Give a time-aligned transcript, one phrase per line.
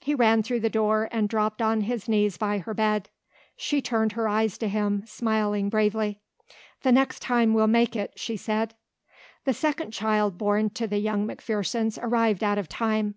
[0.00, 3.10] He ran through the door and dropped on his knees by her bed.
[3.58, 6.18] She turned her eyes to him smiling bravely.
[6.82, 8.72] "The next time we'll make it," she said.
[9.44, 13.16] The second child born to the young McPhersons arrived out of time.